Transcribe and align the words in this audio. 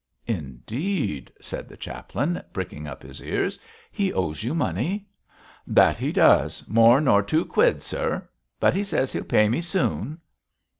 'Indeed,' 0.25 1.31
said 1.41 1.69
the 1.69 1.77
chaplain, 1.77 2.41
pricking 2.53 2.87
up 2.87 3.03
his 3.03 3.21
ears, 3.21 3.59
'he 3.91 4.11
owes 4.11 4.43
you 4.43 4.55
money?' 4.55 5.05
'That 5.67 5.97
he 5.97 6.11
does; 6.11 6.67
more 6.67 6.99
nor 6.99 7.21
two 7.21 7.45
quid, 7.45 7.83
sir. 7.83 8.27
But 8.59 8.73
he 8.73 8.83
says 8.83 9.11
he'll 9.13 9.23
pay 9.23 9.47
me 9.47 9.61
soon.' 9.61 10.19